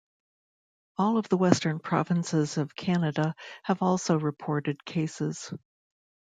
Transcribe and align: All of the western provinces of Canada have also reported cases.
All 0.97 1.17
of 1.17 1.29
the 1.29 1.37
western 1.37 1.77
provinces 1.77 2.57
of 2.57 2.75
Canada 2.75 3.35
have 3.61 3.83
also 3.83 4.17
reported 4.17 4.83
cases. 4.83 5.53